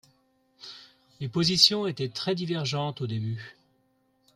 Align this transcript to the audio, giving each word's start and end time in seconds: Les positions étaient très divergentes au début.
Les 1.19 1.29
positions 1.29 1.85
étaient 1.85 2.09
très 2.09 2.33
divergentes 2.33 3.01
au 3.01 3.05
début. 3.05 3.55